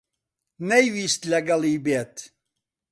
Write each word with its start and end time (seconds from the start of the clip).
نەیویست 0.69 1.21
لەگەڵی 1.31 1.77
بێت. 1.85 2.15